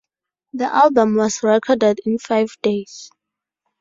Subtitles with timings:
[0.53, 3.11] The album was recorded in five days.